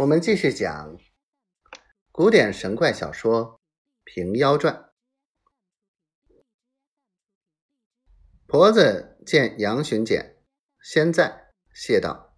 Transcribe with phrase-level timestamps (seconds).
[0.00, 0.98] 我们继续讲
[2.10, 3.56] 古典神怪小说
[4.02, 4.74] 《平妖传》。
[8.46, 10.42] 婆子见杨巡检
[10.80, 12.34] 先在，谢道：“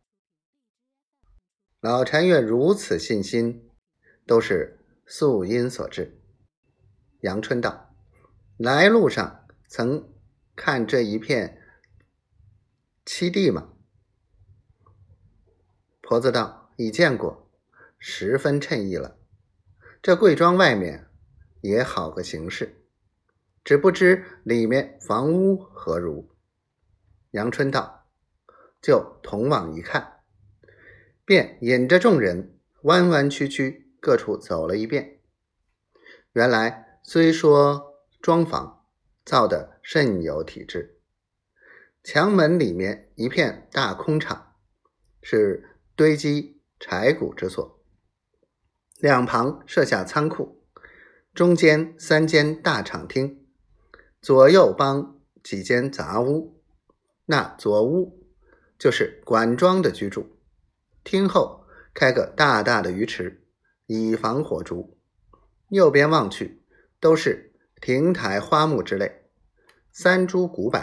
[1.79, 3.71] 老禅院如此信心，
[4.27, 6.21] 都是素因所致。”
[7.23, 7.95] 杨春道
[8.59, 10.13] ：“来路上曾
[10.57, 11.63] 看这一片
[13.05, 13.73] 七地吗？”
[16.03, 17.41] 婆子道：“已见过。”
[18.05, 19.16] 十分衬意了，
[20.02, 21.06] 这贵庄外面
[21.61, 22.83] 也好个形式，
[23.62, 26.28] 只不知里面房屋何如。
[27.30, 28.09] 杨春道
[28.83, 30.15] ：“就同往一看。”
[31.25, 35.20] 便引着众人弯弯曲曲各处走了一遍。
[36.33, 38.84] 原来虽说庄房
[39.25, 40.98] 造的甚有体制，
[42.03, 44.56] 墙门里面一片大空场，
[45.23, 47.78] 是堆积柴谷之所。
[49.02, 50.62] 两旁设下仓库，
[51.34, 53.45] 中间三间大敞厅，
[54.20, 56.62] 左右帮几间杂屋。
[57.25, 58.25] 那左屋
[58.78, 60.39] 就是管庄的居住，
[61.03, 63.45] 厅后开个大大的鱼池，
[63.86, 64.97] 以防火烛。
[65.70, 66.62] 右边望去，
[67.00, 69.25] 都是亭台花木之类，
[69.91, 70.80] 三株古柏，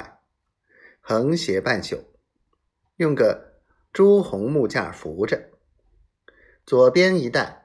[0.99, 2.03] 横斜半宿，
[2.97, 3.61] 用个
[3.93, 5.51] 朱红木架扶着。
[6.65, 7.58] 左边一带。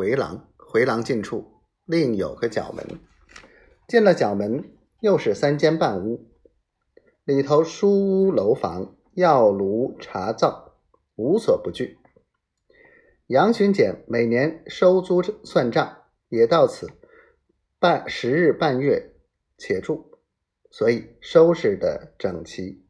[0.00, 3.00] 回廊，回廊近处另有个角门。
[3.86, 4.64] 进了角门，
[5.00, 6.26] 又是三间半屋，
[7.22, 10.78] 里头书屋楼房、药炉茶灶，
[11.16, 11.98] 无所不具。
[13.26, 15.98] 杨巡检每年收租算账，
[16.30, 16.88] 也到此
[17.78, 19.12] 半十日半月
[19.58, 20.18] 且住，
[20.70, 22.86] 所以收拾的整齐。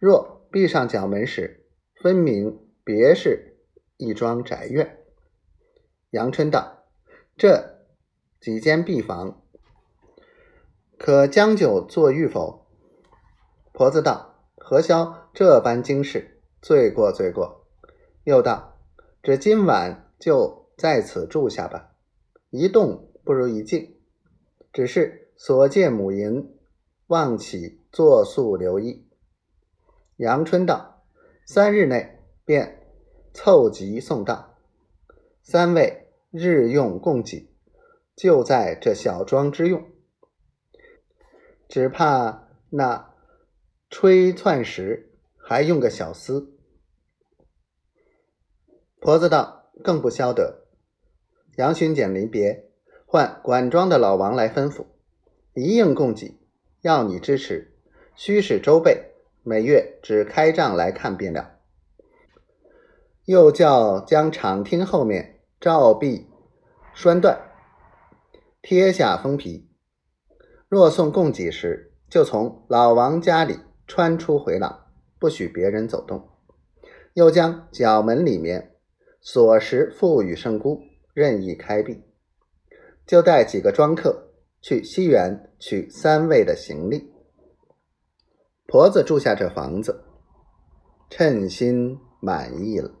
[0.00, 3.60] 若闭上角门时，分明别是
[3.96, 4.97] 一桩宅院。
[6.10, 6.84] 杨春道
[7.36, 7.80] ：“这
[8.40, 9.42] 几间壁房，
[10.96, 12.66] 可将就坐浴否？”
[13.74, 16.40] 婆子道：“何消这般惊事？
[16.62, 17.66] 罪过罪过。”
[18.24, 18.78] 又道
[19.22, 21.90] ：“只今晚就在此住下吧，
[22.48, 23.94] 一动不如一静。
[24.72, 26.56] 只是所借母银，
[27.08, 29.06] 望起作速留意。”
[30.16, 31.02] 杨春道
[31.44, 32.82] ：“三日内便
[33.34, 34.54] 凑集送到。”
[35.50, 37.48] 三位日用供给，
[38.14, 39.82] 就在这小庄之用，
[41.70, 43.14] 只怕那
[43.88, 46.48] 吹窜时还用个小厮。
[49.00, 50.66] 婆子道：“更不消得。”
[51.56, 52.68] 杨巡检离别，
[53.06, 54.84] 唤管庄的老王来吩咐，
[55.54, 56.38] 一应供给，
[56.82, 57.74] 要你支持，
[58.14, 61.54] 须是周备，每月只开账来看便了。
[63.24, 65.36] 又叫将场厅后面。
[65.60, 66.28] 照壁
[66.94, 67.50] 栓断，
[68.62, 69.68] 贴下封皮。
[70.68, 74.86] 若送供给时，就从老王家里穿出回廊，
[75.18, 76.28] 不许别人走动。
[77.14, 78.76] 又将角门里面
[79.20, 80.80] 锁匙赋予圣姑，
[81.12, 82.04] 任意开闭。
[83.04, 84.28] 就带几个庄客
[84.60, 87.12] 去西园取三位的行李。
[88.66, 90.04] 婆子住下这房子，
[91.10, 92.97] 称心满意了。